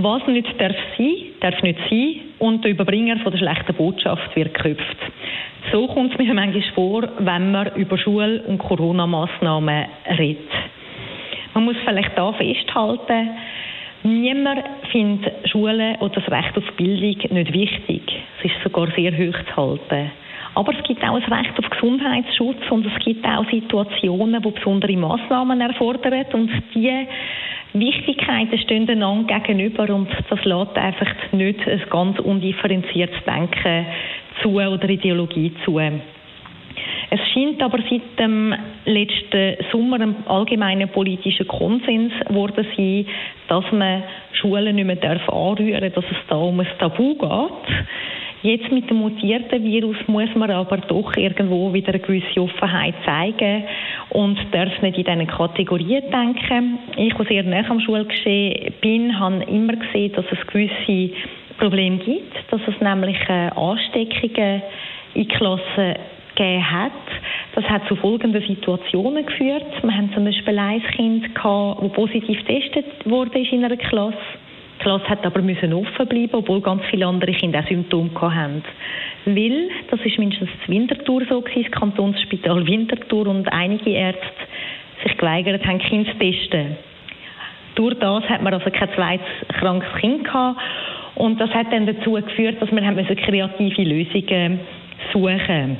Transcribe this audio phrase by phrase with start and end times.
[0.00, 4.54] Was nicht darf sein, darf nicht sein und der Überbringer von der schlechten Botschaft wird
[4.54, 4.96] geköpft.
[5.72, 9.86] So kommt es mir manchmal vor, wenn man über Schul- und Corona-Massnahmen
[10.16, 10.50] redet.
[11.52, 13.30] Man muss vielleicht da festhalten,
[14.04, 18.02] niemand findet Schule oder das Recht auf Bildung nicht wichtig.
[18.38, 20.12] Es ist sogar sehr hoch zu halten.
[20.54, 24.96] Aber es gibt auch ein Recht auf Gesundheitsschutz und es gibt auch Situationen, wo besondere
[24.96, 27.06] Massnahmen erfordern und die
[27.74, 33.86] Wichtigkeiten stehen einander gegenüber und das lässt einfach nicht ein ganz undifferenziertes Denken
[34.42, 35.78] zu oder Ideologie zu.
[37.10, 38.54] Es scheint aber seit dem
[38.84, 43.06] letzten Sommer ein allgemeiner politischer Konsens geworden sein,
[43.48, 44.02] dass man
[44.32, 47.86] Schulen nicht mehr anrühren darf, dass es da um ein Tabu geht.
[48.42, 53.64] Jetzt mit dem mutierten Virus muss man aber doch irgendwo wieder eine gewisse Offenheit zeigen
[54.10, 56.78] und darf nicht in diesen Kategorien denken.
[56.96, 61.14] Ich, der sehr nah am Schulgeschehen bin, habe immer gesehen, dass es gewisse
[61.58, 64.62] Probleme gibt, dass es nämlich äh, Ansteckungen
[65.14, 65.96] in Klassen
[66.36, 66.92] gegeben hat.
[67.56, 69.66] Das hat zu folgenden Situationen geführt.
[69.82, 74.16] Wir haben zum Beispiel ein Kind das positiv getestet wurde in einer Klasse.
[74.78, 78.62] Die Klasse hat aber müssen offen bleiben, obwohl ganz viele andere Kinder auch Symptome hatten.
[79.24, 84.22] Weil, das ist mindestens Winterthur so gewesen, das Kantonsspital Winterthur und einige Ärzte
[85.02, 86.76] sich geweigert haben, Kinder zu testen.
[87.74, 89.26] Durch das hat man also kein zweites
[89.58, 90.60] krankes Kind gehabt
[91.14, 94.60] und das hat dann dazu geführt, dass wir haben kreative Lösungen
[95.12, 95.76] suchen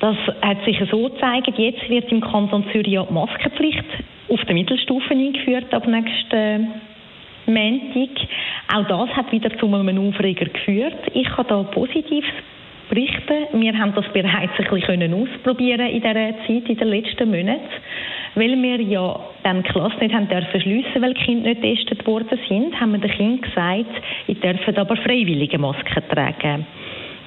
[0.00, 3.84] Das hat sich so gezeigt, jetzt wird im Kanton Zürich die Maskenpflicht
[4.28, 6.68] auf der Mittelstufe eingeführt ab nächsten
[7.46, 8.10] Montag.
[8.74, 10.98] Auch das hat wieder zu einem Aufreger geführt.
[11.14, 12.24] Ich kann da positiv
[12.88, 13.60] berichten.
[13.60, 17.60] Wir haben das bereits ein bisschen ausprobieren in dieser Zeit, in den letzten Monaten
[18.34, 22.06] weil wir ja dann die Klasse nicht haben dürfen schliessen, weil die Kinder nicht getestet
[22.06, 26.66] worden sind, haben wir den Kindern gesagt, ihr dürft aber freiwillige Masken tragen.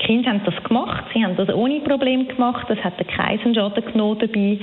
[0.02, 3.86] Die Kinder haben das gemacht, sie haben das ohne Problem gemacht, das hat keinen Schaden
[3.86, 4.58] genommen dabei.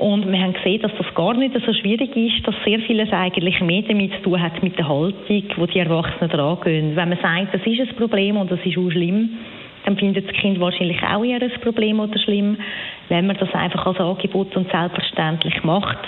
[0.00, 3.60] Und wir haben gesehen, dass das gar nicht so schwierig ist, dass sehr vieles eigentlich
[3.60, 6.56] mehr damit zu tun hat mit der Haltung, wo die Erwachsenen dran.
[6.64, 9.28] Wenn man sagt, das ist ein Problem und das ist auch schlimm,
[9.84, 12.56] dann findet das Kind wahrscheinlich auch eher ein Problem oder schlimm.
[13.10, 15.98] Wenn man das einfach als Angebot und selbstverständlich macht,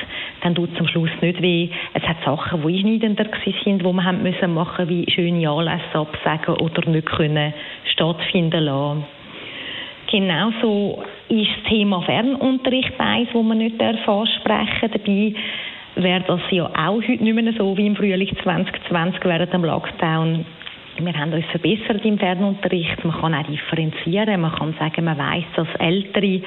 [0.40, 1.68] dann tut es am Schluss nicht weh.
[1.92, 6.54] Es hat Sachen, die einschneidender sind, die man haben müssen machen, wie schöne Anlässe absagen
[6.54, 7.52] oder nicht können
[7.92, 9.04] stattfinden lassen.
[10.10, 14.90] Genauso ist das Thema Fernunterricht eins, wo man nicht ansprechen darf.
[14.92, 15.34] Dabei
[15.94, 20.44] wäre das ja auch heute nicht mehr so wie im Frühling 2020 während dem Lockdown
[20.98, 23.02] wir haben uns verbessert im Fernunterricht.
[23.04, 24.40] Man kann auch differenzieren.
[24.40, 26.42] Man kann sagen, man weiß, dass ältere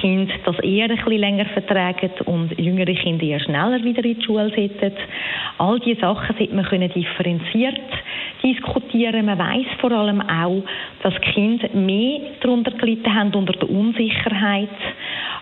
[0.00, 4.24] Kinder das eher ein bisschen länger vertragen und jüngere Kinder eher schneller wieder in die
[4.24, 4.92] Schule sitzen.
[5.58, 7.80] All diese Sachen sollte man können differenziert
[8.54, 9.26] diskutieren.
[9.26, 10.62] Man weiß vor allem auch,
[11.02, 14.68] dass Kinder mehr darunter gelitten haben unter der Unsicherheit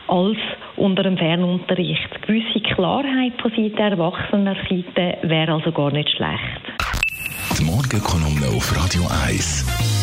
[0.09, 0.39] als
[0.77, 2.23] unter dem Fernunterricht.
[2.23, 6.63] Gewisse Klarheit von Seiten der Erwachsenenseite wäre also gar nicht schlecht.
[7.59, 9.96] Die Morgenkolumne auf Radio 1.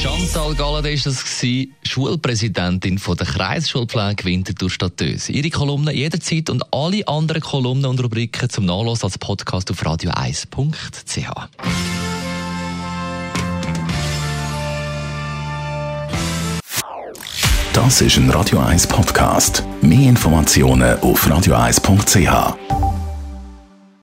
[0.00, 1.44] Chantal Galladay war das,
[1.86, 5.28] Schulpräsidentin von der Kreisschulpflege Winterthur Stadtös.
[5.28, 11.48] Ihre Kolumne jederzeit und alle anderen Kolumnen und Rubriken zum Nachlassen als Podcast auf radio1.ch.
[17.74, 19.64] Das ist ein Radio 1 Podcast.
[19.82, 22.79] Mehr Informationen auf radio1.ch.